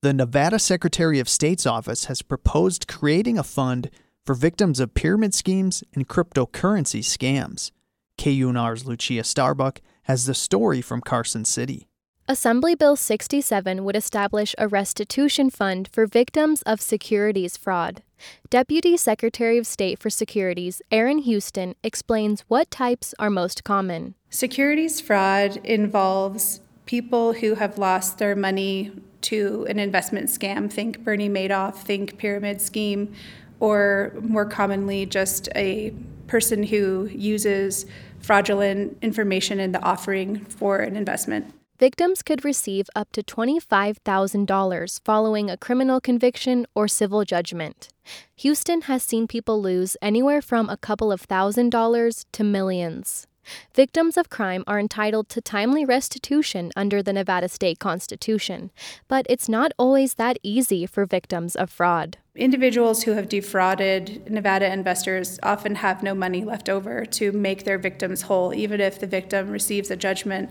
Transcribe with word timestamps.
The 0.00 0.12
Nevada 0.12 0.60
Secretary 0.60 1.18
of 1.18 1.28
State's 1.28 1.66
office 1.66 2.04
has 2.04 2.22
proposed 2.22 2.86
creating 2.86 3.36
a 3.36 3.42
fund 3.42 3.90
for 4.24 4.36
victims 4.36 4.78
of 4.78 4.94
pyramid 4.94 5.34
schemes 5.34 5.82
and 5.92 6.06
cryptocurrency 6.06 7.00
scams. 7.00 7.72
KUNR's 8.16 8.86
Lucia 8.86 9.24
Starbuck 9.24 9.80
has 10.02 10.26
the 10.26 10.34
story 10.34 10.80
from 10.80 11.00
Carson 11.00 11.44
City. 11.44 11.88
Assembly 12.28 12.76
Bill 12.76 12.94
67 12.94 13.84
would 13.84 13.96
establish 13.96 14.54
a 14.56 14.68
restitution 14.68 15.50
fund 15.50 15.88
for 15.90 16.06
victims 16.06 16.62
of 16.62 16.80
securities 16.80 17.56
fraud. 17.56 18.04
Deputy 18.50 18.96
Secretary 18.96 19.58
of 19.58 19.66
State 19.66 19.98
for 19.98 20.10
Securities 20.10 20.80
Erin 20.92 21.18
Houston 21.18 21.74
explains 21.82 22.42
what 22.46 22.70
types 22.70 23.16
are 23.18 23.30
most 23.30 23.64
common. 23.64 24.14
Securities 24.30 25.00
fraud 25.00 25.56
involves 25.64 26.60
people 26.88 27.34
who 27.34 27.54
have 27.54 27.76
lost 27.76 28.16
their 28.16 28.34
money 28.34 28.90
to 29.20 29.66
an 29.68 29.78
investment 29.78 30.30
scam. 30.30 30.72
Think 30.72 31.04
Bernie 31.04 31.28
Madoff, 31.28 31.76
think 31.76 32.16
pyramid 32.16 32.62
scheme, 32.62 33.12
or 33.60 34.14
more 34.22 34.46
commonly, 34.46 35.04
just 35.04 35.50
a 35.54 35.92
person 36.28 36.62
who 36.62 37.10
uses 37.12 37.84
fraudulent 38.20 38.96
information 39.02 39.60
in 39.60 39.72
the 39.72 39.82
offering 39.82 40.46
for 40.46 40.78
an 40.78 40.96
investment. 40.96 41.52
Victims 41.78 42.22
could 42.22 42.42
receive 42.42 42.88
up 42.96 43.12
to 43.12 43.22
$25,000 43.22 45.00
following 45.04 45.50
a 45.50 45.58
criminal 45.58 46.00
conviction 46.00 46.66
or 46.74 46.88
civil 46.88 47.22
judgment. 47.24 47.90
Houston 48.36 48.82
has 48.82 49.02
seen 49.02 49.28
people 49.28 49.60
lose 49.60 49.96
anywhere 50.00 50.40
from 50.40 50.70
a 50.70 50.78
couple 50.78 51.12
of 51.12 51.20
thousand 51.20 51.68
dollars 51.68 52.24
to 52.32 52.42
millions. 52.42 53.27
Victims 53.74 54.16
of 54.16 54.30
crime 54.30 54.64
are 54.66 54.78
entitled 54.78 55.28
to 55.30 55.40
timely 55.40 55.84
restitution 55.84 56.70
under 56.76 57.02
the 57.02 57.12
Nevada 57.12 57.48
State 57.48 57.78
Constitution, 57.78 58.70
but 59.08 59.26
it's 59.28 59.48
not 59.48 59.72
always 59.78 60.14
that 60.14 60.38
easy 60.42 60.86
for 60.86 61.06
victims 61.06 61.56
of 61.56 61.70
fraud. 61.70 62.18
Individuals 62.34 63.02
who 63.02 63.12
have 63.12 63.28
defrauded 63.28 64.30
Nevada 64.30 64.72
investors 64.72 65.38
often 65.42 65.76
have 65.76 66.02
no 66.02 66.14
money 66.14 66.44
left 66.44 66.68
over 66.68 67.04
to 67.04 67.32
make 67.32 67.64
their 67.64 67.78
victims 67.78 68.22
whole, 68.22 68.54
even 68.54 68.80
if 68.80 68.98
the 68.98 69.06
victim 69.06 69.50
receives 69.50 69.90
a 69.90 69.96
judgment 69.96 70.50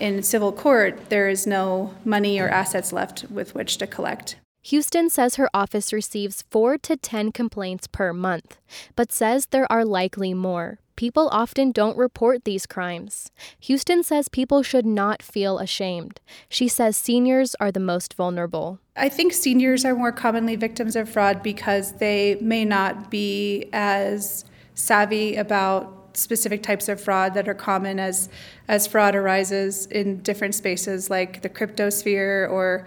in 0.00 0.22
civil 0.22 0.52
court, 0.52 1.08
there 1.08 1.28
is 1.28 1.46
no 1.46 1.94
money 2.04 2.40
or 2.40 2.48
assets 2.48 2.92
left 2.92 3.24
with 3.30 3.54
which 3.54 3.76
to 3.78 3.86
collect. 3.86 4.36
Houston 4.62 5.10
says 5.10 5.36
her 5.36 5.50
office 5.52 5.92
receives 5.92 6.42
4 6.50 6.78
to 6.78 6.96
10 6.96 7.32
complaints 7.32 7.86
per 7.86 8.12
month, 8.12 8.56
but 8.96 9.12
says 9.12 9.46
there 9.46 9.70
are 9.70 9.84
likely 9.84 10.32
more. 10.32 10.78
People 10.96 11.28
often 11.32 11.72
don't 11.72 11.96
report 11.96 12.44
these 12.44 12.66
crimes. 12.66 13.30
Houston 13.60 14.02
says 14.02 14.28
people 14.28 14.62
should 14.62 14.86
not 14.86 15.22
feel 15.22 15.58
ashamed. 15.58 16.20
She 16.48 16.68
says 16.68 16.96
seniors 16.96 17.56
are 17.56 17.72
the 17.72 17.80
most 17.80 18.14
vulnerable. 18.14 18.78
I 18.96 19.08
think 19.08 19.32
seniors 19.32 19.84
are 19.84 19.96
more 19.96 20.12
commonly 20.12 20.54
victims 20.54 20.94
of 20.94 21.08
fraud 21.08 21.42
because 21.42 21.92
they 21.92 22.36
may 22.40 22.64
not 22.64 23.10
be 23.10 23.68
as 23.72 24.44
savvy 24.74 25.34
about 25.36 26.16
specific 26.16 26.62
types 26.62 26.88
of 26.88 27.00
fraud 27.00 27.34
that 27.34 27.48
are 27.48 27.54
common 27.54 27.98
as 27.98 28.28
as 28.68 28.86
fraud 28.86 29.16
arises 29.16 29.86
in 29.86 30.18
different 30.18 30.54
spaces 30.54 31.10
like 31.10 31.42
the 31.42 31.48
crypto 31.48 31.90
sphere 31.90 32.46
or 32.46 32.86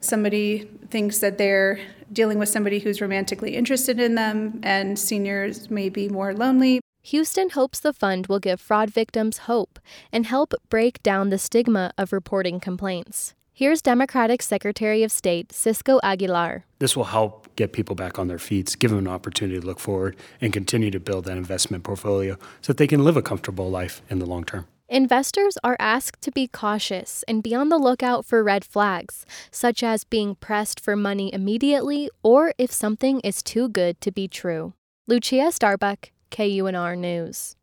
somebody 0.00 0.68
thinks 0.90 1.20
that 1.20 1.38
they're 1.38 1.80
dealing 2.12 2.38
with 2.38 2.48
somebody 2.50 2.78
who's 2.78 3.00
romantically 3.00 3.56
interested 3.56 3.98
in 3.98 4.16
them 4.16 4.60
and 4.62 4.98
seniors 4.98 5.70
may 5.70 5.88
be 5.88 6.10
more 6.10 6.34
lonely 6.34 6.80
Houston 7.10 7.50
hopes 7.50 7.78
the 7.78 7.92
fund 7.92 8.26
will 8.26 8.40
give 8.40 8.60
fraud 8.60 8.90
victims 8.90 9.38
hope 9.46 9.78
and 10.10 10.26
help 10.26 10.52
break 10.68 11.00
down 11.04 11.30
the 11.30 11.38
stigma 11.38 11.92
of 11.96 12.12
reporting 12.12 12.58
complaints. 12.58 13.32
Here's 13.52 13.80
Democratic 13.80 14.42
Secretary 14.42 15.04
of 15.04 15.12
State 15.12 15.52
Cisco 15.52 16.00
Aguilar. 16.02 16.64
This 16.80 16.96
will 16.96 17.04
help 17.04 17.46
get 17.54 17.72
people 17.72 17.94
back 17.94 18.18
on 18.18 18.26
their 18.26 18.40
feet, 18.40 18.74
give 18.80 18.90
them 18.90 18.98
an 18.98 19.06
opportunity 19.06 19.60
to 19.60 19.64
look 19.64 19.78
forward 19.78 20.16
and 20.40 20.52
continue 20.52 20.90
to 20.90 20.98
build 20.98 21.26
that 21.26 21.36
investment 21.36 21.84
portfolio 21.84 22.36
so 22.60 22.72
that 22.72 22.78
they 22.78 22.88
can 22.88 23.04
live 23.04 23.16
a 23.16 23.22
comfortable 23.22 23.70
life 23.70 24.02
in 24.10 24.18
the 24.18 24.26
long 24.26 24.42
term. 24.42 24.66
Investors 24.88 25.56
are 25.62 25.76
asked 25.78 26.20
to 26.22 26.32
be 26.32 26.48
cautious 26.48 27.22
and 27.28 27.40
be 27.40 27.54
on 27.54 27.68
the 27.68 27.78
lookout 27.78 28.26
for 28.26 28.42
red 28.42 28.64
flags, 28.64 29.24
such 29.52 29.84
as 29.84 30.02
being 30.02 30.34
pressed 30.34 30.80
for 30.80 30.96
money 30.96 31.32
immediately 31.32 32.10
or 32.24 32.52
if 32.58 32.72
something 32.72 33.20
is 33.20 33.44
too 33.44 33.68
good 33.68 34.00
to 34.00 34.10
be 34.10 34.26
true. 34.26 34.72
Lucia 35.06 35.52
Starbuck, 35.52 36.10
KUNR 36.30 36.96
News. 36.96 37.56